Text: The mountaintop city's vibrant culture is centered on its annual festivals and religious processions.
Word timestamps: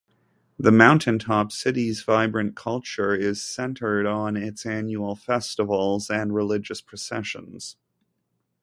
The 0.57 0.71
mountaintop 0.71 1.51
city's 1.51 2.01
vibrant 2.01 2.55
culture 2.55 3.13
is 3.13 3.39
centered 3.43 4.07
on 4.07 4.35
its 4.35 4.65
annual 4.65 5.15
festivals 5.15 6.09
and 6.09 6.33
religious 6.33 6.81
processions. 6.81 7.75